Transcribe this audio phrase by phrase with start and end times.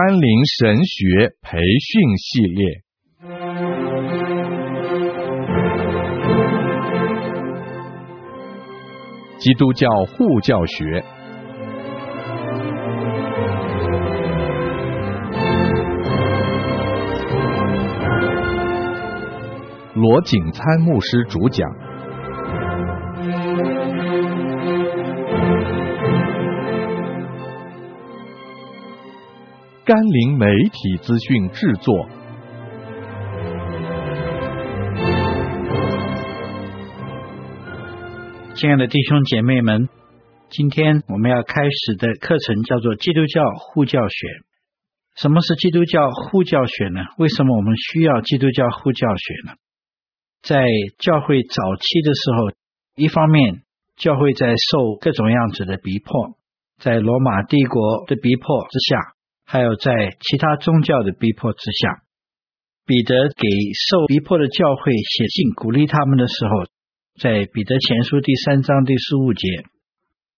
[0.00, 2.66] 甘霖神学培训系列。
[9.38, 11.02] 基督教护教学，
[19.94, 21.87] 罗景参牧师主讲。
[29.88, 32.06] 甘霖媒体资讯制作。
[38.54, 39.88] 亲爱的弟兄姐妹们，
[40.50, 44.26] 今天我们要开始的课程叫做《基督教护教学》。
[45.16, 47.00] 什么是基督教护教学呢？
[47.16, 49.54] 为什么我们需要基督教护教学呢？
[50.42, 50.66] 在
[50.98, 52.52] 教会早期的时候，
[52.94, 53.62] 一方面
[53.96, 56.36] 教会在受各种样子的逼迫，
[56.78, 59.17] 在罗马帝国的逼迫之下。
[59.50, 62.02] 还有在其他宗教的逼迫之下，
[62.84, 63.48] 彼得给
[63.88, 66.66] 受逼迫的教会写信鼓励他们的时候，
[67.18, 69.48] 在彼得前书第三章第十五节，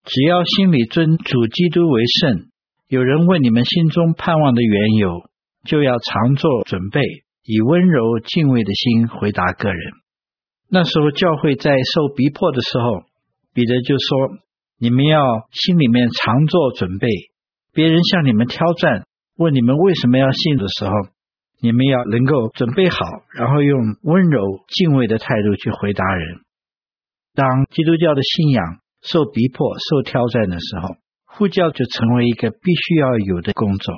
[0.04, 2.50] 只要心里尊主基督为圣，
[2.86, 5.28] 有人问你们心中盼望的缘由，
[5.64, 7.00] 就要常作准备，
[7.42, 9.80] 以温柔敬畏的心回答各人。
[10.68, 13.02] 那时候教会在受逼迫的时候，
[13.54, 14.38] 彼得就说：
[14.78, 15.20] 你们要
[15.50, 17.08] 心里面常作准备。
[17.72, 20.92] 别人向你们挑战，问你们为什么要信的时候，
[21.60, 22.96] 你们要能够准备好，
[23.32, 26.40] 然后用温柔敬畏的态度去回答人。
[27.34, 33.94] 当基督教的信仰受逼迫、受挑战的时候，护教就成为一个必须要有的工作。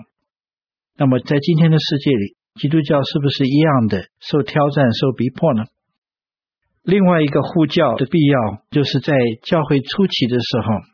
[0.99, 5.65] 那么，在今天的世界里，基督教是不是一样的受挑战、受逼迫呢？
[6.83, 10.92] 另外一个护教的必要，就是在教会初期的时候。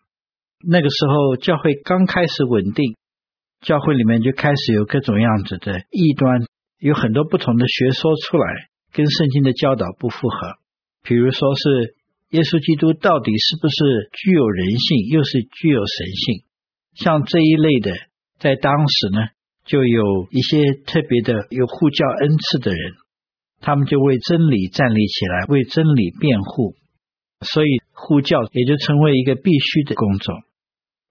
[0.66, 2.96] 那个时候，教会刚开始稳定，
[3.60, 6.42] 教会里面就开始有各种样子的异端，
[6.80, 10.58] 有很多不同的学说出来，跟圣经的教导不符合。
[11.04, 11.94] 比如说是
[12.30, 16.44] 耶稣基督到底是不是具有人性，又是具有神性？
[16.94, 17.92] 像这一类的，
[18.40, 19.30] 在当时呢，
[19.64, 22.94] 就有一些特别的有护教恩赐的人，
[23.60, 26.74] 他们就为真理站立起来，为真理辩护，
[27.46, 30.34] 所以护教也就成为一个必须的工作。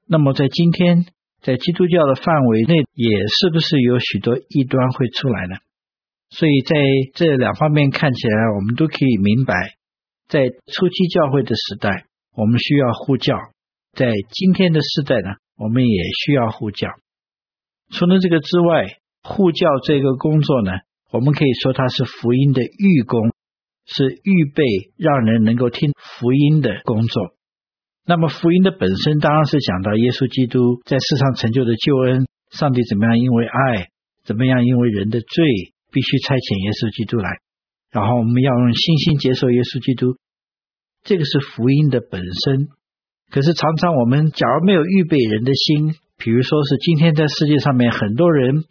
[0.10, 1.06] 那么，在今天，
[1.42, 5.56] 在基督教的范围内，也是不是有许多异端会出来呢？
[6.30, 6.76] 所以在
[7.14, 9.54] 这两方面看起来，我们都可以明白，
[10.28, 13.36] 在初期教会的时代，我们需要护教；
[13.94, 16.88] 在今天的世代呢，我们也需要护教。
[17.92, 20.72] 除了这个之外，护教这个工作呢，
[21.12, 23.34] 我们可以说它是福音的预工，
[23.86, 24.64] 是预备
[24.98, 27.37] 让人能够听福音的工作。
[28.08, 32.24] 那么福音的本身当然是讲到耶稣基督在世上成就的救恩，
[32.56, 33.92] 上帝怎么样因为爱，
[34.24, 37.28] 怎么样因为人的罪，必须差遣耶稣基督来，
[37.92, 40.16] 然后我们要用信心接受耶稣基督，
[41.04, 42.72] 这个是福音的本身。
[43.28, 48.64] 可是常常我们假如没有预备人的心，比如说是今天在世界上面很多人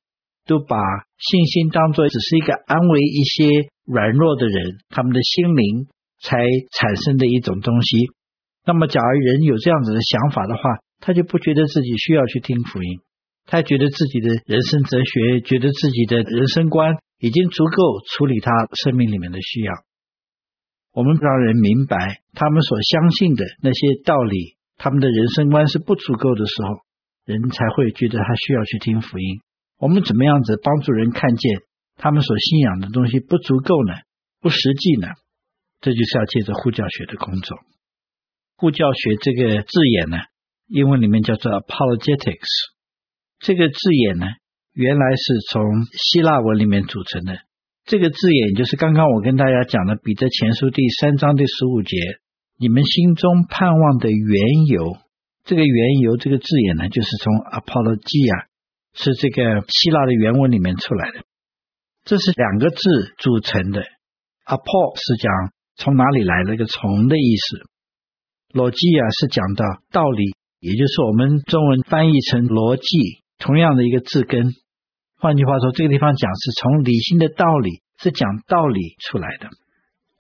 [0.48, 0.80] 都把
[1.20, 5.92] 信心当作只是一个安慰一些软弱的人，他们的心灵
[6.24, 6.40] 才
[6.72, 8.15] 产生的一种东西。
[8.66, 10.62] 那么，假如人有这样子的想法的话，
[10.98, 12.98] 他就不觉得自己需要去听福音，
[13.46, 18.50] 他觉得自己的人生哲学，觉得自己的人生观已经足够处理他
[18.82, 19.72] 生命里面的需要。
[20.92, 26.80] 我们让人明白他们所相信的那些道理，他们的人生观是不足够的时候，
[27.24, 29.40] 人才会觉得他需要去听福音。
[29.78, 31.60] 我们怎么样子帮助人看见
[31.98, 33.94] 他们所信仰的东西不足够呢？
[34.40, 35.08] 不实际呢？
[35.80, 37.58] 这就是要借着护教学的工作。
[38.56, 40.16] 护教学这个字眼呢，
[40.66, 42.48] 英文里面叫做 apologetics。
[43.38, 44.26] 这个字眼呢，
[44.72, 45.62] 原来是从
[45.92, 47.38] 希腊文里面组成的。
[47.84, 51.96] 这个字眼就是刚刚我跟大家讲的《彼得前书》第三章第十五节
[52.58, 54.96] ：“你们心中盼望的缘由。”
[55.44, 58.46] 这个缘由这个字眼呢，就是从 apologia，
[58.94, 61.20] 是这个希腊的原文里面出来的。
[62.04, 62.80] 这是两个字
[63.18, 63.84] 组成的。
[64.46, 67.68] apo 是讲从哪里来的一个从的意思。
[68.56, 69.62] 逻辑啊，是讲到
[69.92, 70.32] 道理，
[70.64, 74.56] 也就是我们中文翻译成逻辑，同样的一个字根。
[75.20, 79.52] 换句话说，这个地方讲是从理性的道理，是讲道理出来的。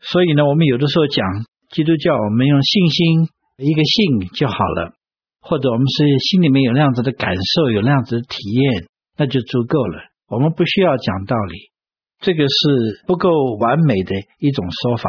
[0.04, 1.24] 所以呢，我们有的时候讲
[1.72, 3.24] 基督教，我们用信心
[3.56, 4.92] 一个信就好了，
[5.40, 8.84] 或者我们是心里面有那样子的感受，有那样子的体验，
[9.16, 10.12] 那就足够了。
[10.28, 11.72] 我们不需要讲道理，
[12.20, 15.08] 这个是不够完美的一种说法。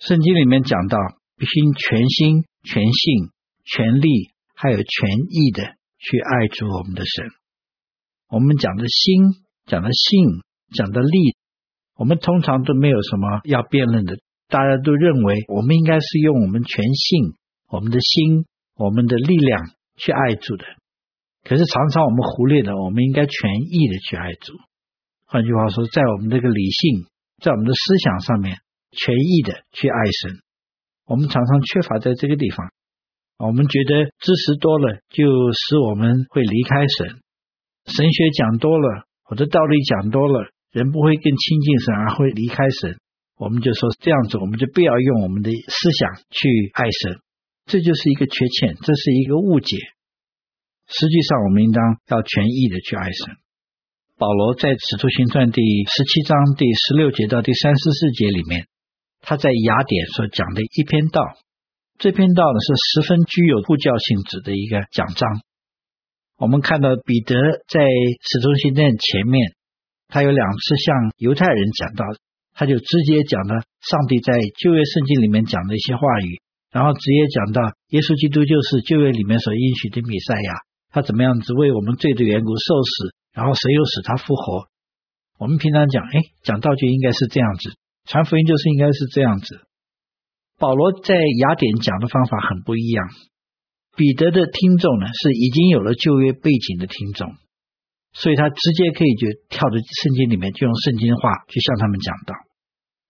[0.00, 0.96] 圣经里面讲到。
[1.40, 3.30] 必须全心、全性、
[3.64, 4.84] 全力，还有全
[5.30, 5.64] 意的
[5.96, 7.24] 去爱主我们的神。
[8.28, 10.42] 我们讲的心、讲的性、
[10.76, 11.34] 讲的力，
[11.96, 14.18] 我们通常都没有什么要辩论的。
[14.48, 17.32] 大家都认为我们应该是用我们全性、
[17.70, 18.44] 我们的心、
[18.76, 20.66] 我们的力量去爱主的。
[21.42, 24.52] 可是常常我们忽略了，我们应该全意的去爱主。
[25.24, 27.06] 换句话说，在我们这个理性，
[27.42, 28.58] 在我们的思想上面，
[28.90, 30.42] 全意的去爱神。
[31.10, 32.70] 我们常常缺乏在这个地方。
[33.38, 37.18] 我们觉得知识多了，就使我们会离开神。
[37.86, 42.96] 神学讲多了，或者道理讲多了，人不会更亲近神，而会离开神。
[43.36, 47.18] 我们就说这样子，我们就不要用我们的思想去爱神，
[47.66, 49.76] 这就是一个缺陷，这是一个误解。
[50.86, 53.34] 实际上，我们应当要全意的去爱神。
[54.16, 55.60] 保罗在《使徒行传》第
[55.90, 58.68] 十七章第十六节到第三十四节里面，
[59.20, 61.22] 他在雅典所讲的一篇道，
[61.98, 65.28] 这篇道呢是十分具有护教性质的一个讲章。
[66.38, 67.34] 我们看到彼得
[67.68, 67.80] 在
[68.20, 69.52] 《使徒行传》前面，
[70.08, 72.04] 他有两次向犹太人讲道，
[72.54, 76.40] 他就直接讲了上帝在旧约圣经里面讲的一些话语，
[76.72, 77.60] 然后直接讲到
[77.92, 80.50] 耶稣基督就是旧约里面所应许的弥赛亚，
[80.90, 83.14] 他怎么样子为我们罪的缘故受死。
[83.30, 84.66] 然后谁又使他复活？
[85.38, 87.70] 我们平常讲，哎，讲道就应该是这样子，
[88.10, 89.60] 传福音就是应该是这样子。
[90.58, 93.06] 保罗在雅典讲的方法很不一样。
[93.96, 97.30] 彼得的听众呢，是已经有了旧约背景的听众，
[98.12, 102.34] 所以他直接可以就跳到圣经里面，就用圣经话去向他们讲道。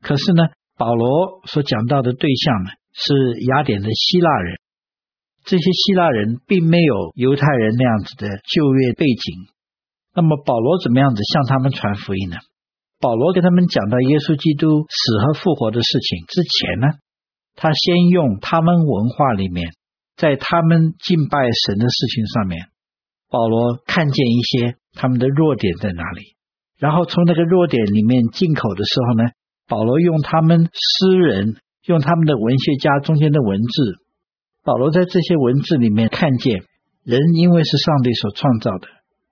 [0.02, 4.60] 可是呢，保罗所讲到的对象呢，是雅典的希腊人，
[5.44, 9.48] 这些希腊人并没有犹太人那样子的旧约背景。
[10.14, 12.36] 那么保罗怎么样子向他们传福音呢？
[13.00, 17.00] 保罗跟他们讲到耶稣基督死和复活的事情之前呢，
[17.56, 19.72] 他先用他们文化里面，
[20.16, 22.68] 在他们敬拜神的事情上面，
[23.30, 26.36] 保罗看见一些他们的弱点在哪里，
[26.76, 29.30] 然后从那个弱点里面进口的时候呢，
[29.66, 31.56] 保罗用他们诗人、
[31.86, 33.96] 用他们的文学家中间的文字，
[34.62, 36.64] 保罗在这些文字里面看见
[37.02, 38.88] 人因为是上帝所创造的。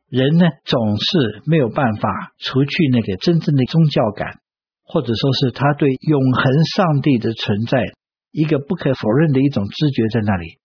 [0.08, 4.40] 人呢，总是没有办法除去那个真正的宗教感，
[4.84, 7.84] 或者说是他对永恒上帝的存在
[8.32, 10.58] 一个不可否认的一种知觉在那里。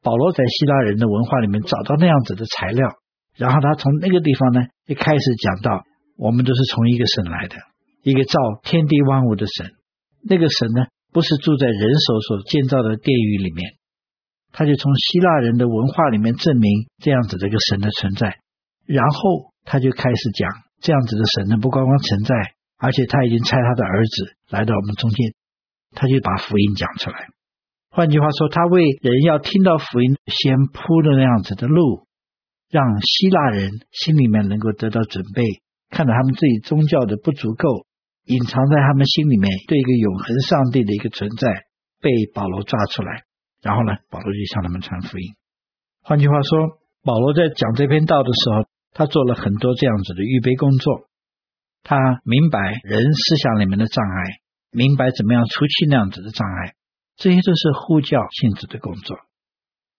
[0.00, 2.88] 保罗在希腊人的文化里面找到那样子的材料，
[3.36, 5.82] 然后他从那个地方呢，一开始讲到，
[6.16, 7.56] 我们都是从一个神来的，
[8.02, 9.72] 一个造天地万物的神。
[10.22, 13.74] 那个神呢，不是住在人手所建造的殿宇里面，
[14.52, 18.38] 他就从希腊人的文化里面证明这样子的一个神的存在。
[18.86, 20.50] 然后他就开始讲，
[20.80, 22.34] 这样子的神呢，不光光存在，
[22.78, 25.34] 而且他已经差他的儿子来到我们中间，
[25.92, 27.28] 他就把福音讲出来。
[27.90, 32.06] 换句话说，他为人要听到福音先铺的那样子的路，
[32.68, 35.44] 让希腊人心里面能够得到准备，
[35.90, 37.86] 看到他们自己宗教的不足够，
[38.24, 41.48] 隐藏在他们心里面对一个永恒上帝的一个存在
[42.02, 43.22] 被保罗抓出来，
[43.62, 45.32] 然后呢，保罗就向他们传福音。
[46.02, 51.08] 换句话说，保罗在讲这篇道的时候，他做了很多这样子的预备工作，
[51.82, 54.38] 他明白人思想里面的障碍，
[54.70, 56.74] 明白怎么样除去那样子的障碍，
[57.16, 59.18] 这些都是呼教性质的工作。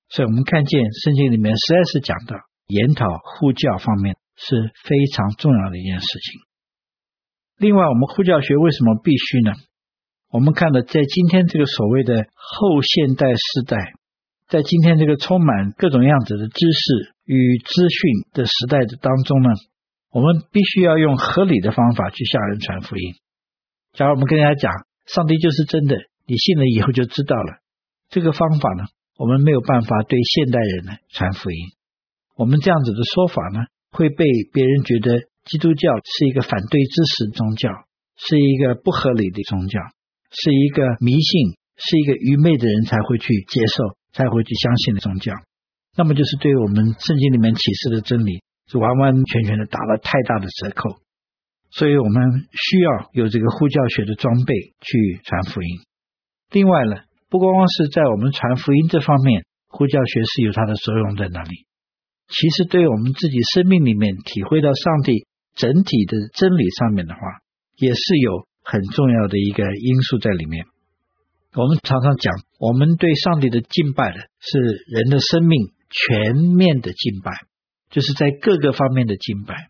[0.07, 2.37] 所以，我们看见圣经里面实在是讲到
[2.67, 6.39] 研讨护教方面是非常重要的一件事情。
[7.57, 9.51] 另外，我们护教学为什么必须呢？
[10.31, 13.93] 我们看到在今天这个所谓的后现代时代。
[14.47, 19.49] 在今天这个充满各种样子的知识与资讯的时代的当中呢，
[20.11, 23.15] 我们必须要用合理的方法去向人传福音。
[23.93, 24.71] 假如我们跟人家讲
[25.05, 27.59] 上帝就是真的，你信了以后就知道了。
[28.09, 28.83] 这个方法呢，
[29.17, 31.57] 我们没有办法对现代人呢传福音。
[32.35, 37.69] 我们这样子的说法呢，会被别人觉得基督教是一个反对知识的宗教，
[38.15, 39.79] 是一个不合理的宗教，
[40.31, 43.97] 是一个迷信，是一个愚昧的人才会去接受。
[44.15, 45.33] 才会去相信的宗教，
[45.95, 50.99] 那么就是对我们圣经里面启示的真理是完完全全的打了太大的折扣，
[51.71, 55.69] 所以我们需要有这个呼教学的装备去传福音。
[56.51, 61.65] 另外呢，不光光是在我们传福音这方面，呼教学是有它的作用在那里。
[62.27, 65.25] 其实对我们自己生命里面体会到上帝
[65.55, 67.19] 整体的真理上面的话，
[67.77, 70.65] 也是有很重要的一个因素在里面。
[71.53, 77.31] 我们常常讲，我们对上帝的敬拜是人的生命全面的敬拜，
[77.89, 79.69] 就是在各个方面的敬拜。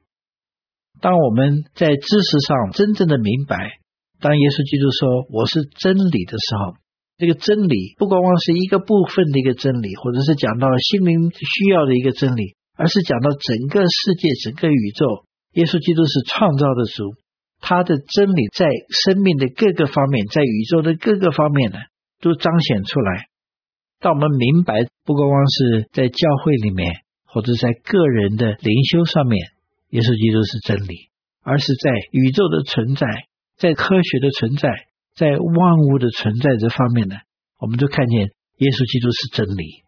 [1.02, 3.80] 当我们在知识上真正的明白，
[4.22, 6.80] 当耶稣基督说我是真理的时候，
[7.18, 15.28] 这个真理不光光是一个部分的一个真理，或者是讲到心灵需要的一个真理，而是讲到整个世界、整个宇宙。
[15.54, 17.16] 耶稣基督是创造的主，
[17.60, 21.78] 他的真理在生命的各个方面，在宇宙的各个方面呢，
[22.20, 23.28] 都彰显出来。
[24.00, 29.48] 当我们明白，不光光是在教会里面，或者在个人的灵修上面，
[29.90, 31.10] 耶稣基督是真理，
[31.42, 33.08] 而是在宇宙的存在，
[33.58, 34.70] 在科学的存在，
[35.16, 37.16] 在万物的存在这方面呢，
[37.60, 39.84] 我们都看见耶稣基督是真理。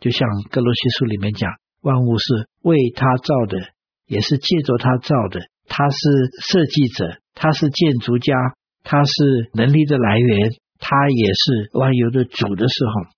[0.00, 1.52] 就像格罗西书里面讲，
[1.82, 3.58] 万物是为他造的，
[4.06, 5.40] 也是借着他造的。
[5.68, 5.98] 他是
[6.42, 8.34] 设计者，他是建筑家，
[8.82, 9.12] 他是
[9.54, 10.50] 能力的来源，
[10.80, 13.12] 他也是万有的主的时候，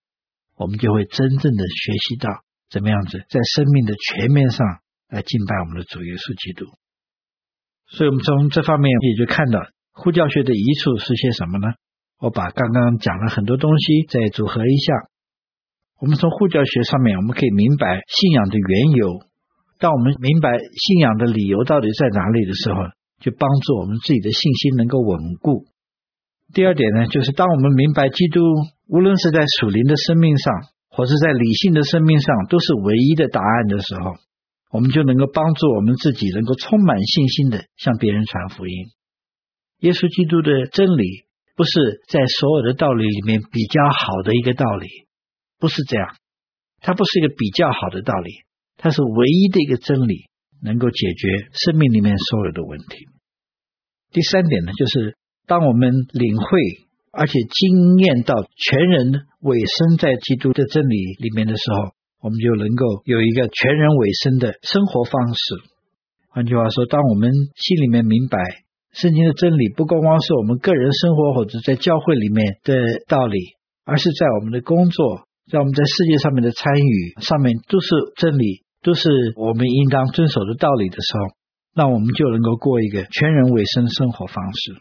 [0.63, 2.31] 我们就会真正的学习到
[2.71, 4.67] 怎么样子在生命的全面上
[5.09, 6.67] 来敬拜我们的主耶稣基督。
[7.91, 9.61] 所以，我们从这方面也就看到
[9.93, 11.75] 护教学的益处是些什么呢？
[12.19, 14.95] 我把刚刚讲了很多东西再组合一下。
[16.01, 19.27] 我们从护教学上面，我们可以明白信仰的缘由。
[19.79, 22.79] 当我们明白信仰的理由到底在哪里的时候，
[23.21, 25.67] 就帮助我们自己的信心能够稳固。
[26.53, 28.41] 第二点呢，就是当我们明白基督
[28.87, 30.53] 无论是在属灵的生命上，
[30.91, 34.17] 或是在理性的生命上，都是唯一的答案的时候，
[34.71, 38.75] 我们就能够帮助我们自己能够充满信心的向别人传福音。
[39.81, 41.25] 耶稣基督的真理
[41.57, 44.89] 不是在所有的道理里面比较好的一个道理。
[45.59, 46.17] 不是这样，
[46.81, 48.31] 它不是一个比较好的道理，
[48.77, 50.27] 它是唯一的一个真理，
[50.61, 53.09] 能够解决生命里面所有的问题。
[54.11, 56.47] 第三点呢，就是当我们领会
[57.13, 65.41] 而且经验到全人委身在基督的真理里面的时候，我们就能够有一个全人委身的生活方式。
[66.29, 68.39] 换句话说，当我们心里面明白
[68.93, 72.75] 圣经的真理，不光光是我们个人生活或者在教会里面的
[73.09, 73.39] 道理，
[73.85, 75.29] 而是在我们的工作。
[75.51, 81.37] 在我们在世界上面的参与上面都是真理，都是我们应当遵守的道理的时候，
[81.75, 84.81] 那我们就能够过一个全人委身的生活方式。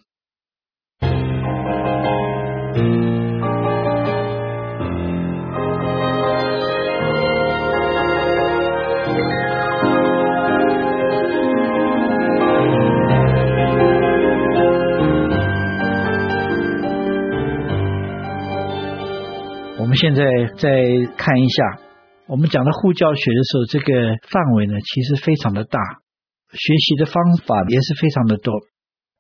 [20.02, 20.24] 现在
[20.58, 21.80] 再看一下，
[22.26, 25.78] 我们讲的护教学的时候，这个范围呢，其实非常的大，
[26.50, 27.14] 学习的方
[27.46, 28.52] 法也是非常的多。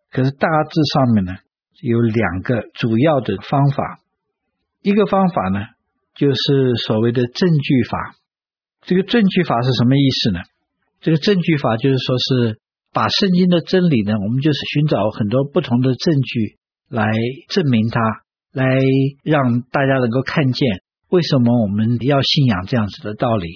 [0.09, 1.33] 可是大致上面呢，
[1.83, 3.99] 有两个主要的方法。
[4.81, 5.59] 一个方法呢，
[6.15, 8.15] 就是所谓的证据法。
[8.81, 10.39] 这个证据法是什么意思呢？
[10.99, 12.59] 这个证据法就是说是
[12.91, 16.57] 把圣经的真理呢，我们就是寻找很多不同的证据
[16.89, 17.05] 来
[17.49, 18.01] 证明它。
[18.53, 18.65] 来
[19.23, 20.67] 让大家能够看见
[21.09, 23.47] 为什么我们要信仰这样子的道理。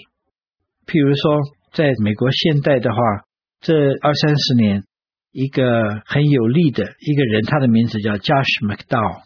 [0.85, 1.41] 譬如说，
[1.73, 2.97] 在美国现代的话，
[3.59, 4.83] 这二三十年，
[5.31, 9.23] 一个很有力的一个人，他的名字叫 Josh McDowell。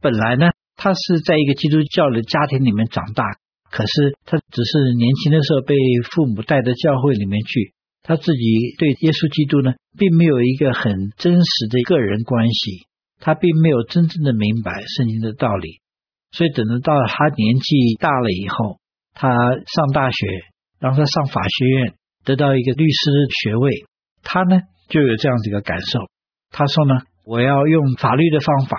[0.00, 3.24] 本来呢，他是在一个基督教的家庭里面长大，
[3.70, 5.74] 可是他只是年轻的时候被
[6.10, 12.86] 父母带到教会里面去，他自己对耶稣基督呢，并没有一个很真实的个人关系。
[13.18, 15.80] 他并没有真正的明白圣经的道理，
[16.32, 18.78] 所以等到到他年纪大了以后，
[19.14, 20.26] 他上大学，
[20.78, 21.94] 然后他上法学院，
[22.24, 23.10] 得到一个律师
[23.42, 23.72] 学位，
[24.22, 26.00] 他呢就有这样子一个感受。
[26.50, 26.94] 他说呢，
[27.24, 28.78] 我要用法律的方法，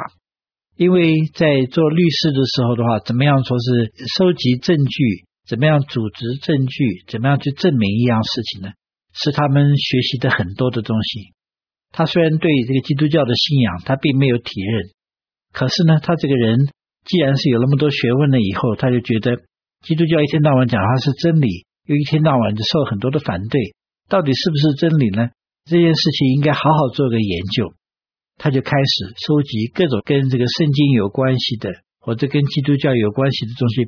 [0.76, 8.70] 因为在做律师的时候的话，怎么样说是收集证据，怎么样组织证据，怎么样去证明一样事情呢？
[9.14, 11.34] 是他们学习的很多的东西。
[11.92, 14.90] 他虽然对这个基督教的信仰他并没有体认，
[15.52, 16.58] 可是呢，他这个人
[17.06, 19.42] 既然是有那么多学问了以后，他就觉得
[19.82, 23.74] 基督教一天到晚讲他是真理，又一天到晚就受很多的反对，
[24.10, 25.30] 到底是不是真理呢？
[25.66, 27.74] 这件事情应该好好做个研究。
[28.38, 33.88] 他就开始收集各种跟这个圣经有关系的，或者跟基督教有关系的东西，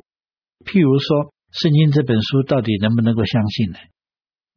[0.66, 3.78] 譬如说，圣经这本书到底能不能够相信呢？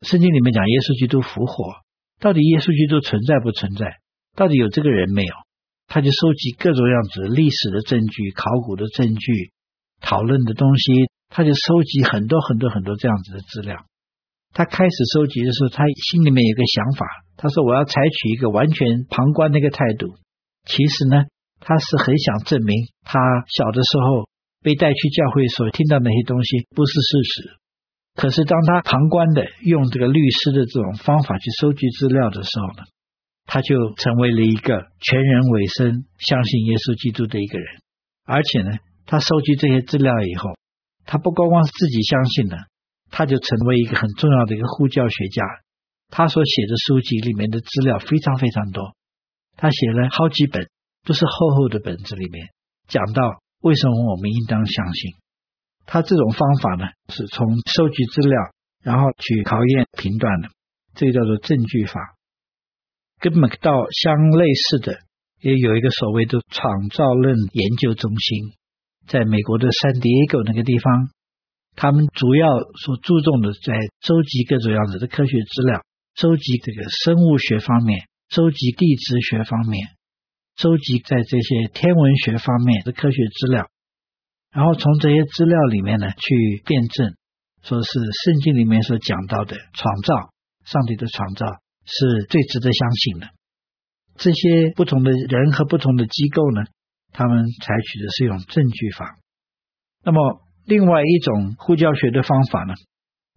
[0.02, 1.76] 圣经里面讲耶稣基督复活。
[2.20, 4.00] 到底耶稣基督存在不存在？
[4.36, 5.34] 到底有这个人没有？
[5.88, 9.52] 他就收集各种样子历史的证据、考古的证据、
[10.02, 13.86] 讨论的东西，他就收集很多很多很多这样子的资料。
[14.54, 17.06] 他开始收集的时候，他心里面有个想法，
[17.38, 20.16] 他说：“我要采取一个完全旁观的一个态度。”
[20.66, 21.26] 其实呢，
[21.60, 24.30] 他是很想证明他小的时候
[24.62, 27.63] 被带去教会所听到那些东西不是事实。
[28.16, 32.84] 可是，当他旁观的用这个律师的这种方法去收集资料的时候呢，
[33.46, 37.68] 他就成为了一个全人委身相信耶稣基督的一个人。
[38.24, 40.52] 而且呢，他收集这些资料以后，
[41.06, 42.58] 他不光光是自己相信了，
[43.10, 45.44] 他就成为一个很重要的一个护教学家。
[46.10, 48.94] 他所写的书籍里面的资料非常非常多，
[49.58, 50.70] 他写了好几本，
[51.04, 52.50] 都是厚厚的本子里面
[52.88, 55.16] 讲到为什么我们应当相信。
[55.86, 58.40] 他这种方法呢，是从收集资料，
[58.82, 60.50] 然后去考验评断的，
[60.96, 62.00] 这个叫做证据法。
[63.20, 65.00] 跟麦道相类似的，
[65.42, 68.54] 也有一个所谓的创造论研究中心，
[69.08, 71.10] 在美国的圣地亚哥那个地方，
[71.76, 72.48] 他们主要
[72.84, 75.84] 所注重的在收集各种样子的科学资料，
[76.16, 79.88] 收集这个生物学方面，收集地质学方面，
[80.58, 83.70] 收集在这些天文学方面的科学资料。
[84.54, 87.16] 然后从这些资料里面呢，去辩证，
[87.64, 87.90] 说是
[88.24, 90.30] 圣经里面所讲到的创造，
[90.64, 91.48] 上帝的创造
[91.86, 93.28] 是最值得相信的。
[94.16, 96.62] 这些不同的人和不同的机构呢，
[97.12, 99.18] 他们采取的是一种证据法。
[100.04, 102.76] 那么另外一种护教学的方法呢，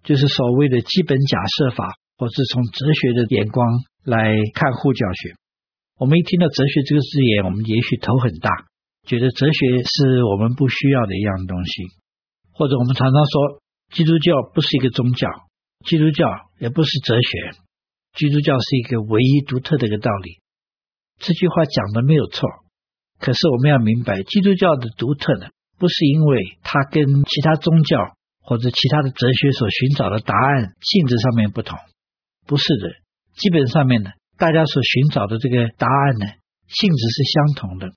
[0.04, 3.66] 就是所谓的基本假设法，或是从哲学的眼光
[4.04, 5.34] 来看护教学。
[5.96, 8.50] 我们一听到哲学这个字眼，我们也许头很大。
[9.06, 11.70] 觉得哲学是我们不需要的一样东西，
[12.52, 13.62] 或者我们常常说，
[13.94, 15.28] 基督教不是一个宗教，
[15.86, 16.26] 基督教
[16.58, 17.56] 也不是哲学，
[18.14, 20.42] 基督教是一个唯一独特的一个道理。
[21.18, 22.48] 这句话讲的没有错，
[23.20, 31.78] 可是我们要明白，基督教的独特呢，不是因为它跟其他宗教或者其他的哲学所寻找的答案性质上面不同，
[32.46, 32.90] 不是的，
[33.36, 36.26] 基本上面呢，大家所寻找的这个答案呢，
[36.66, 37.92] 性质是相同的。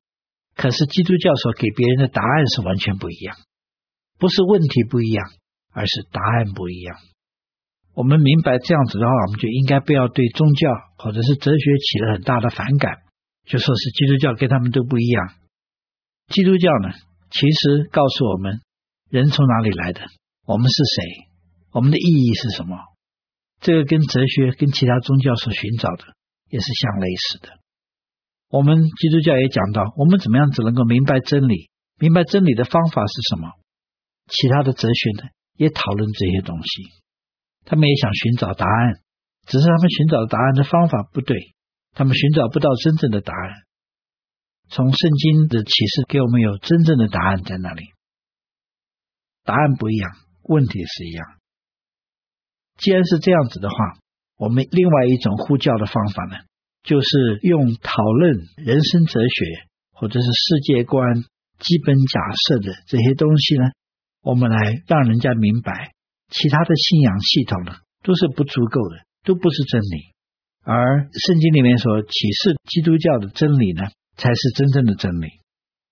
[0.60, 3.38] 可是基督教所给别人的答案是完全不一样，
[4.20, 5.32] 不是问题不一样，
[5.72, 6.98] 而是答案不一样。
[7.94, 12.92] 我们明白这样子的话，我们就应该不要对宗教或者是哲学起了很大的反感，
[13.46, 15.34] 就说是基督教跟他们都不一样。
[16.28, 16.92] 基督教呢，
[17.32, 18.60] 其实告诉我们
[19.10, 20.02] 人从哪里来的，
[20.46, 21.30] 我们是谁，
[21.72, 22.76] 我们的意义是什么。
[23.62, 26.04] 这个跟哲学跟其他宗教所寻找的
[26.50, 27.59] 也是相类似的。
[28.50, 31.70] 我们基督教也讲到，我们怎么样子能够明白真理？
[31.98, 33.52] 明白真理的方法是什么？
[34.28, 36.84] 其他的哲学呢，也讨论这些东西，
[37.66, 39.02] 他们也想寻找答案，
[39.46, 41.54] 只是他们寻找答案的方法不对，
[41.94, 43.64] 他们寻找不到真正的答案。
[44.70, 47.84] 从圣经的启示给我们有真正的答案在那里？
[49.44, 50.12] 答案不一样，
[50.44, 51.26] 问题是一样。
[52.78, 53.76] 既然是这样子的话，
[54.38, 56.38] 我们另外一种呼教的方法呢？
[56.82, 59.46] 就是用讨论人生哲学
[59.92, 61.14] 或者是世界观、
[61.60, 63.66] 基本假设的这些东西呢，
[64.24, 65.92] 我们来让人家明白，
[66.30, 70.16] 其他的信仰系统呢都是不足够的，都不是真理，
[70.64, 73.84] 而圣经里面所启示基督教的真理呢，
[74.16, 75.28] 才是真正的真理。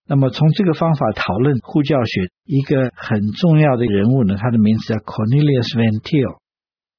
[0.07, 6.37] 那么从这个方法讨论护教学，一个很重要的人物呢，他的名字叫 Cornelius Van Til，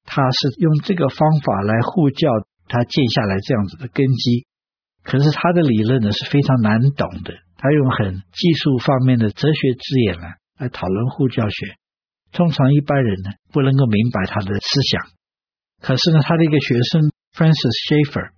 [0.05, 2.29] 他是用这个方法来护教。
[2.69, 4.45] 他建下来这样子的根基，
[5.03, 7.33] 可是他的理论呢是非常难懂的。
[7.57, 10.27] 他用很技术方面的哲学字眼呢
[10.57, 11.75] 来讨论护教学，
[12.31, 15.09] 通常一般人呢不能够明白他的思想。
[15.81, 18.31] 可是呢，他的一个学生 Francis Schaeffer，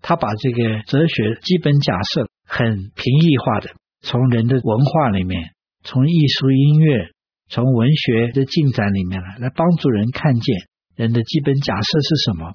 [0.00, 3.70] 他把这个哲学基本假设很平易化的，
[4.00, 7.10] 从人的文化里面，从艺术音乐，
[7.48, 10.56] 从文学的进展里面来来帮助人看见
[10.96, 12.54] 人的基本假设是什么。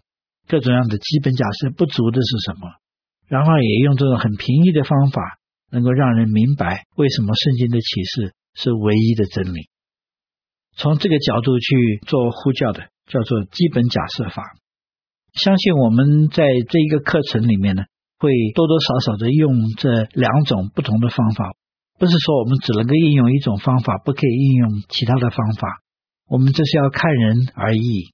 [0.49, 2.73] 各种样的基本假设不足的是什么？
[3.27, 5.21] 然后也用这种很平易的方法，
[5.69, 9.69] 能够让人明白为什么圣经的启示是唯一的真理。
[10.75, 14.41] 从这个角度去做呼叫的，叫做基本假设法。
[15.33, 17.83] 相信我们在这一个课程里面呢，
[18.17, 21.53] 会多多少少的用这两种不同的方法。
[21.99, 25.83] 不是说我们只能够应用一种方法，不可以应用其他的方法。
[26.27, 28.09] 我们这是要看人而异，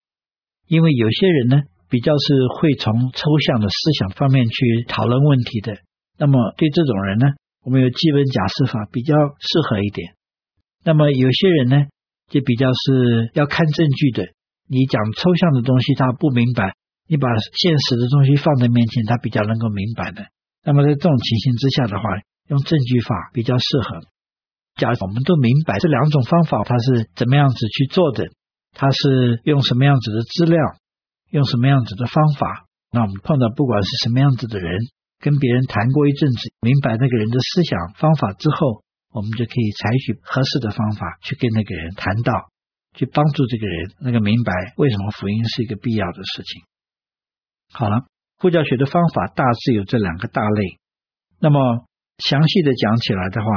[0.67, 1.61] 因为有些人呢。
[1.89, 5.77] 比较是会从抽象的思想方面去讨论问题的，
[6.17, 7.27] 那么对这种人呢，
[7.63, 10.15] 我们有基本假设法比较适合一点。
[10.83, 11.85] 那么有些人呢，
[12.29, 14.27] 就比较是要看证据的。
[14.67, 16.73] 你讲抽象的东西他不明白，
[17.07, 20.25] 你把现实的东西放在面前，他比较能够明白的。
[20.63, 22.03] 那么在这种情形之下的话，
[22.49, 24.01] 用证据法比较适合。
[24.75, 28.29] 假如我们都明白这两种方法它是怎么样子去做的，
[28.73, 30.59] 它是用什么样子的资料。
[31.29, 32.65] 用什么样子的方法？
[32.91, 34.79] 那我们碰到不管是什么样子的人，
[35.19, 42.31] 跟别人谈过一阵子，明白那个人的思想方法之后，我们就可以采取合适的方法去跟那个人谈到，
[42.93, 46.63] 去帮助这个人那个明白为什么福音是一个必要的事情。
[47.73, 48.05] 好了，
[48.37, 50.79] 呼教学的方法大致有这两个大类。
[51.41, 51.85] 那么
[52.19, 53.47] 详细的讲起来的话，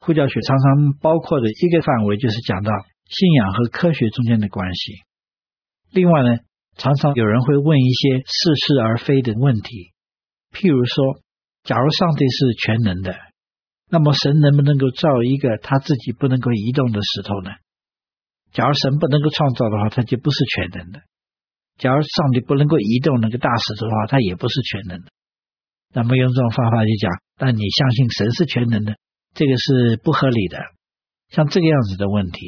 [0.00, 2.72] 呼教学常常包括的一个范围就是讲到
[3.06, 5.02] 信仰和科学中间的关系。
[5.92, 6.38] 另外呢，
[6.78, 9.92] 常常有人会问一些似是而非的问题，
[10.54, 11.20] 譬如说，
[11.64, 13.18] 假如上帝是全能的，
[13.90, 17.50] 那么神能不能够造一个他自己不能够移动的石头呢？
[18.52, 21.02] 假如神不能够创造的话，他就不是全能的。
[21.78, 25.10] 假如上帝不能够移动那个大石头的话，他也不是全能的。
[25.92, 28.96] 那么用这种方法去讲，但你相信神是全能的，
[29.34, 30.58] 这个是不合理的。
[31.30, 32.38] 像这个样子的问题，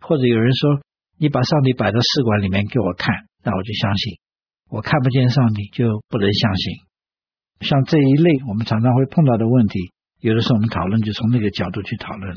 [0.00, 0.82] 或者有人说，
[1.18, 4.20] 你把上帝摆到试管里面给我看，那我就相信。
[4.68, 6.84] 我看不见上帝，就不能相信。
[7.64, 12.36] 像这一类我们常常会碰到的问题，有的时候我们讨论就从那个角度去讨论。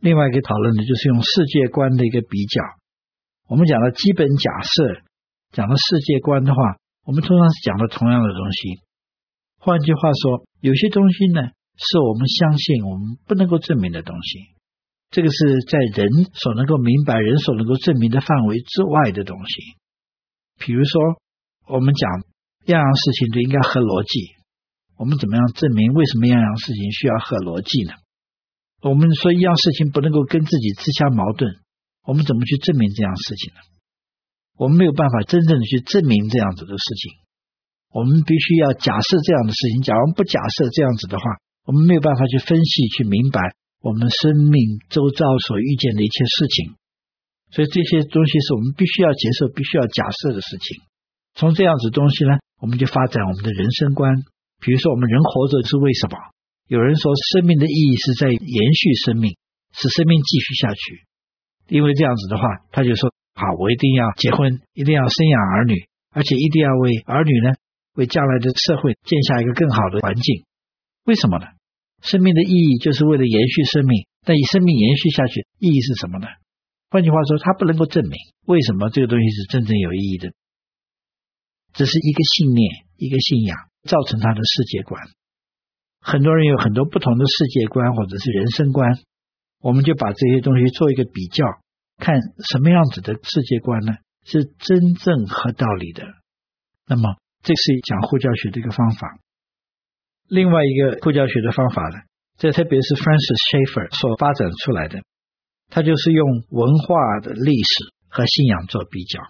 [0.00, 2.60] 另外一个讨论的就是用世界观的一个比较。
[3.46, 5.02] 我们讲的基本假设，
[5.52, 6.58] 讲的世界观的话，
[7.06, 8.82] 我们通常是讲的同样的东西。
[9.58, 11.42] 换句话说，有些东西呢，
[11.78, 14.58] 是我们相信我们不能够证明的东西。
[15.10, 19.78] 这个是在人所能够明白、人所能够证明的范围之外的东西。
[20.60, 21.16] 比如说，
[21.66, 22.04] 我们讲
[22.68, 24.36] 样样事情都应该合逻辑。
[25.00, 27.96] 我们怎么样证明为什么样样事情需要合逻辑呢？
[28.84, 31.56] 我们说一样事情不能够跟自己自相矛盾，
[32.04, 33.60] 我们怎么去证明这样事情呢？
[34.60, 37.16] 我们没有办法真正的去证明这样子的事情。
[37.96, 39.80] 我们必须要假设这样的事情。
[39.80, 41.24] 假如不假设这样子的话，
[41.64, 43.40] 我们没有办法去分析、去明白
[43.80, 46.76] 我们生命周遭所遇见的一切事情。
[47.50, 50.82] 所以这些东西是我们必须要接受、必须要假设的事情。
[51.34, 54.14] 从这样子东西呢，我们就发展我们的人生观。
[54.60, 56.18] 比如说，我们人活着是为什么？
[56.68, 59.34] 有人说，生命的意义是在延续生命，
[59.72, 61.06] 使生命继续下去。
[61.68, 65.74] 因为这样子的话，他就说：好，我一定要结婚，一定要生养儿女，
[66.10, 67.54] 而且一定要为儿女呢，
[67.94, 70.44] 为将来的社会建下一个更好的环境。
[71.04, 71.46] 为什么呢？
[72.02, 74.06] 生命的意义就是为了延续生命。
[74.22, 76.26] 但以生命延续下去，意义是什么呢？
[76.90, 78.12] 换句话说，他不能够证明
[78.46, 80.32] 为什么这个东西是真正有意义的，
[81.72, 83.56] 只是一个信念，一个信仰
[83.88, 85.00] 造成他的世界观。
[86.00, 88.98] 很多人有很多不同的世界观或者是人生观，
[89.60, 91.44] 我们就把这些东西做一个比较，
[91.98, 92.18] 看
[92.50, 93.94] 什么样子的世界观呢？
[94.24, 96.02] 是真正合道理的。
[96.86, 99.18] 那么，这是讲护教学的一个方法。
[100.28, 102.02] 另外一个护教学的方法呢，
[102.36, 105.02] 这特别是 Francis Schaeffer 所发展出来的，
[105.70, 109.20] 他就是用文化的历史和信仰做比较。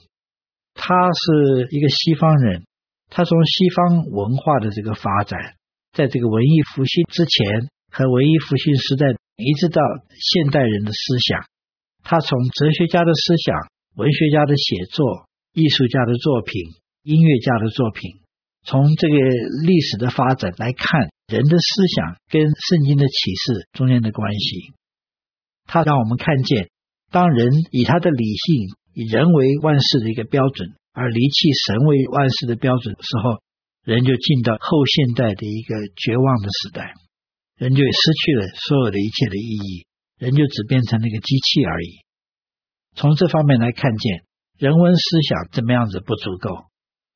[0.75, 2.65] 他是一个西方人，
[3.11, 5.39] 他从西方文化的这个发展。
[5.93, 9.83] 在这个文艺复兴之前和文艺复兴时代，一直到
[10.15, 11.45] 现代人的思想，
[12.05, 13.57] 他从哲学家的思想、
[13.97, 16.63] 文学家的写作、艺术家的作品、
[17.03, 18.23] 音乐家的作品，
[18.63, 19.17] 从这个
[19.67, 24.73] 历史的发展来看人的思想跟圣经的启示中间的关系。
[25.71, 26.69] 他让我们看见，
[27.13, 33.39] 当人以他的理性、以人为万事的一个标准，而离弃神为万事的标准的时候。
[33.83, 36.93] 人就进到后现代的一个绝望的时代，
[37.57, 39.87] 人就失去了所有的一切的意义，
[40.19, 42.05] 人就只变成那个机器而已。
[42.95, 44.25] 从这方面来看见，
[44.59, 46.51] 人文思想怎么样子不足够，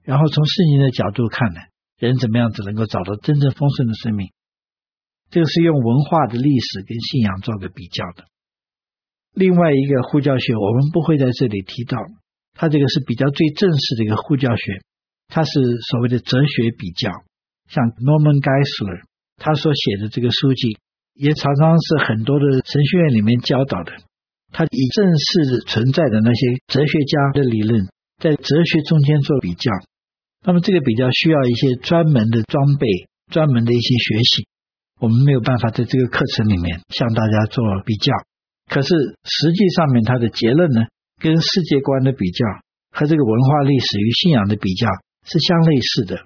[0.04, 1.60] 然后从圣经的角度看呢，
[1.98, 4.32] 人怎么样子能够找到真正丰盛的生命？
[5.30, 8.24] 这个是用文化的历史跟信仰做个比较的。
[9.34, 11.98] 另外一个护教学，我们不会在这里提到，
[12.54, 14.80] 它这个是比较最正式的一个护教学。
[15.26, 15.50] 它是
[15.90, 17.10] 所谓的哲学比较，
[17.68, 19.02] 像 Norman Geisler
[19.36, 20.78] 他所写的这个书籍，
[21.14, 23.92] 也常常是很多的神学院里面教导的。
[24.52, 27.88] 他以正式存在的那些哲学家的理论，
[28.22, 29.72] 在哲学中间做比较。
[30.46, 32.86] 那么这个比较需要一些专门的装备，
[33.32, 34.46] 专门的一些学习，
[35.00, 38.12] 我们没有办法在这个课程里面向大家做比较。
[38.68, 38.88] 可是
[39.24, 40.86] 实际上面，他的结论呢，
[41.20, 42.46] 跟世界观的比较
[42.90, 44.88] 和这个文化历史与信仰的比较。
[45.26, 46.20] 是相类似的。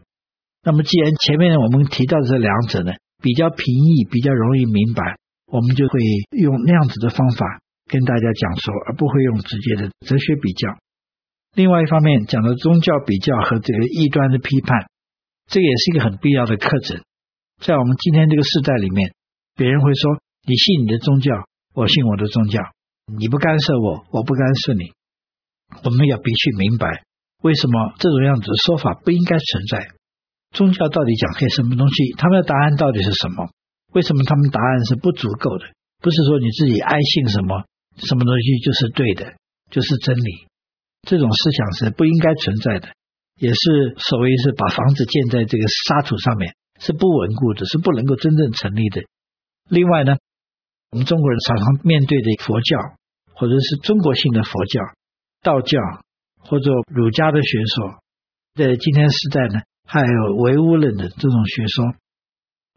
[0.64, 5.14] 那么，既然前面我们提到的这两者呢，比较平易，比较容易明白，
[5.46, 6.00] 我们就会
[6.36, 7.46] 用那样子的方法
[7.86, 10.76] 跟大家讲说，而不会用直接的哲学比较。
[11.54, 14.90] 另外一方面，讲到宗教比较和这个异端的批判，
[15.46, 17.00] 这也是一个很必要的课程。
[17.62, 19.14] 在我们今天这个时代里面，
[19.54, 21.46] 别人会说：“你信你的宗教，
[21.78, 22.58] 我信我的宗教，
[23.06, 24.90] 你不干涉我，我不干涉你。”
[25.86, 27.04] 我们要必须明白。
[27.40, 29.86] 为什么这种样子的说法不应该存在？
[30.50, 32.14] 宗教到底讲些什么东西？
[32.18, 33.48] 他们的答案到底是什么？
[33.92, 35.66] 为什么他们答案是不足够的？
[36.02, 37.62] 不是说你自己爱信什么
[37.98, 39.34] 什么东西就是对的，
[39.70, 40.48] 就是真理。
[41.06, 42.88] 这种思想是不应该存在的，
[43.38, 49.02] 也是所谓是把房子建在这个沙土上面，是不稳固的，是不能够真正成立的。
[49.68, 50.16] 另外呢，
[50.90, 52.78] 我们中国人常常面对的佛教，
[53.34, 54.80] 或者是中国性的佛教、
[55.42, 55.78] 道教。
[56.40, 58.00] 或者儒家的学说，
[58.54, 61.84] 在今天时代呢，还有唯物论的这种学说，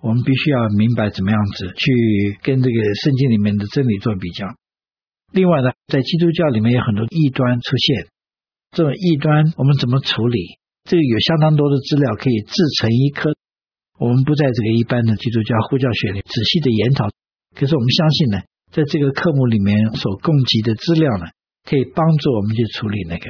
[0.02, 4.48] 我们必须要明白怎么样子去跟这个圣经里面的真理做比较。
[5.32, 8.08] 另外呢，在基督教里面有很多异端出现，
[8.72, 10.58] 这种异端我们怎么处理？
[10.84, 13.32] 这个有相当多的资料可以自成一科。
[14.00, 17.08] 我们不在这个一般的基督教呼教学里仔细的研讨，
[17.56, 21.26] 可是我们相信呢，在这个科目里面所供给的资料呢，
[21.68, 23.26] 可以帮助我们去处理那个。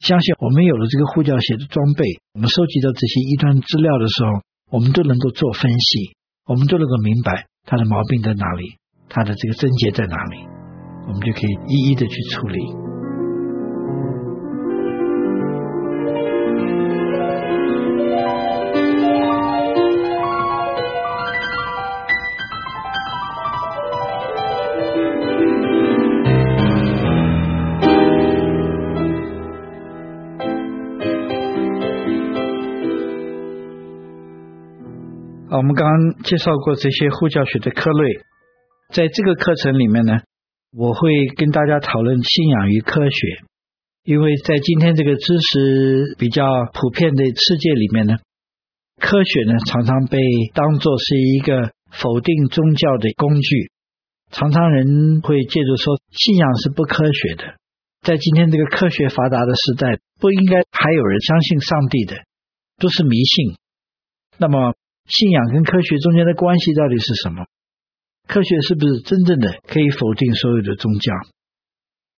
[0.00, 4.30] 相信我们有了这个护教学的装备，我们收集到这些一端资料的时候，
[4.70, 6.14] 我们都能够做分析，
[6.46, 8.76] 我们都能够明白他的毛病在哪里，
[9.08, 10.36] 他的这个症结在哪里，
[11.08, 12.58] 我们就可以一一的去处理。
[35.50, 38.20] 我们刚刚介绍过这些护教学的科类，
[38.92, 40.20] 在这个课程里面呢，
[40.76, 43.16] 我会跟大家讨论信仰与科学，
[44.04, 48.18] 因为在今天这个知识比较普遍的世界里面呢，
[49.00, 50.18] 科学呢常常被
[50.52, 53.70] 当作是一个否定宗教的工具，
[54.30, 57.56] 常常人会借着说信仰是不科学的，
[58.02, 62.16] 在今天这个科学发达的时代，不应该还有人相信上帝的，
[62.76, 63.56] 都是迷信，
[64.36, 64.74] 那么。
[65.08, 67.46] 信仰跟科学中间的关系到底是什么？
[68.28, 71.12] 科学是不是真正的可以否定所有的宗教？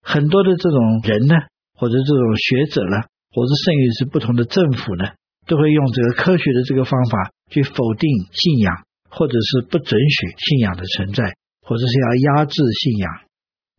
[0.03, 1.35] 很多的这种人呢，
[1.73, 5.15] 或者这种学者呢，或者甚至是不同的政府呢，
[5.47, 13.09] 都会用这个科学的这个方法去否定信仰，或者是不准许信仰的存在，或者是要压制信仰。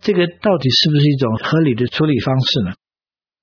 [0.01, 2.73] 这个到底是不是一种合理的处理方式呢？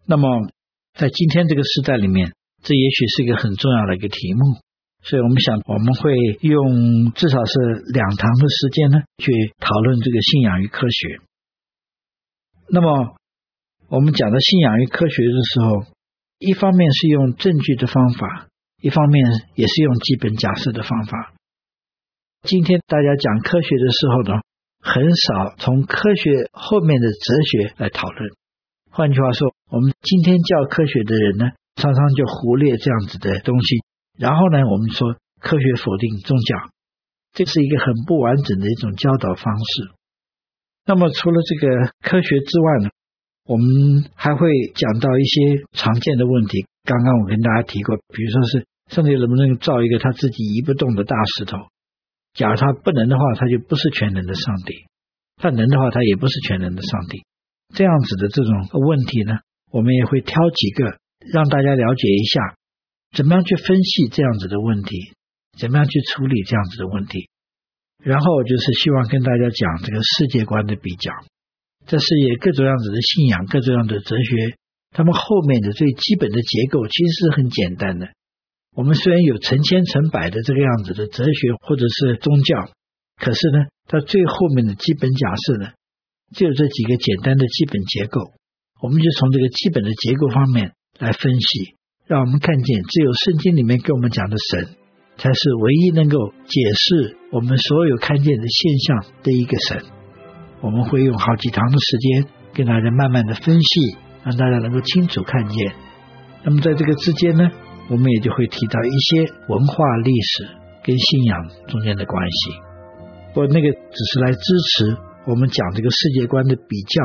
[0.08, 0.50] 那么
[0.96, 4.58] 在今天这个时代里面，这也许是一个很重要的一个题目。
[5.02, 7.54] 所以我们想，我们会用至少是
[7.94, 11.20] 两堂的时间呢，去讨论这个信仰与科学。
[12.68, 13.16] 那么，
[13.88, 15.86] 我们讲的信仰与科学的时候，
[16.38, 18.48] 一方面是用证据的方法，
[18.82, 21.34] 一方面也是用基本假设的方法。
[22.44, 24.42] 今天大家讲科学的时候呢，
[24.82, 28.30] 很少从科学后面的哲学来讨论。
[28.92, 33.78] 换句话说，我们今天教科学的人呢，常常就忽略这样子的东西。
[34.20, 36.58] 然后呢，我们说科学否定宗教，
[37.32, 39.96] 这是一个很不完整的一种教导方式。
[40.86, 42.90] 那么除了这个科学之外呢，
[43.46, 46.66] 我们还会讲到一些常见的问题。
[46.84, 51.58] 刚刚我跟大家提过，比如说是上帝能不能造一个他自己移不动的大石头？
[52.34, 54.74] 假如他不能的话，他就不是全能的上帝；
[55.38, 57.24] 他能的话，他也不是全能的上帝。
[57.74, 58.52] 这样子的这种
[58.82, 59.40] 问题呢，
[59.72, 60.98] 我们也会挑几个
[61.32, 62.59] 让大家了解一下。
[63.16, 65.14] 怎么样去分析这样子的问题？
[65.58, 67.28] 怎么样去处理这样子的问题？
[68.02, 71.12] 然后就是希望跟大家讲这个世界观的比较，
[71.86, 74.56] 这世界各种样子的信仰，各种样的哲学，
[74.92, 78.08] 他们后面的最基本的结构其实是很简单的。
[78.74, 82.72] 我们虽然有成千成百的这个样子的哲学或者是宗教，
[83.18, 85.72] 可是呢，它最后面的基本假设呢，
[86.34, 88.32] 就这几个简单的基本结构。
[88.82, 91.76] 我们就从这个基本的结构方面来分析。
[92.10, 94.74] 让我们看见，只有圣经里面跟我们讲的神，
[95.18, 96.18] 才是唯一能够
[96.48, 99.84] 解释我们所有看见的现象的一个神。
[100.60, 103.96] 我们会用好几堂的时间跟大家慢慢的分析，
[104.26, 105.72] 让大家能够清楚看见。
[106.44, 107.52] 那么在这个之间呢，
[107.92, 110.48] 我们也就会提到一些文化历史
[110.84, 112.52] 跟信仰中间的关系。
[113.36, 117.04] 不过那个只是来支持我们讲这个世界观的比较。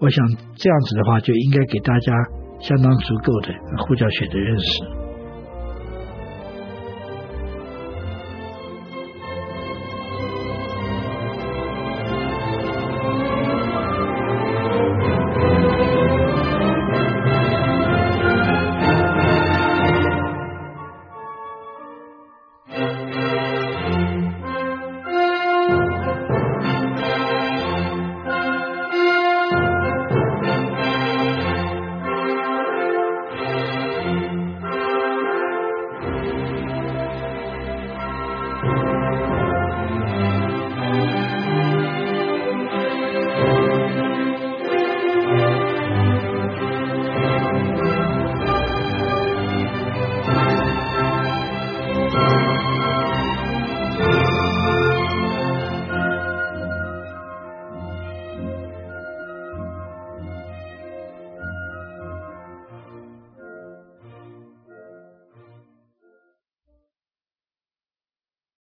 [0.00, 0.26] 我想
[0.56, 2.14] 这样子的话，就应该给大家。
[2.60, 5.05] 相当足够的护教学的认识。